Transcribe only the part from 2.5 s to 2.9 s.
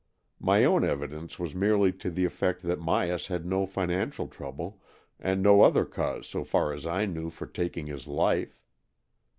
that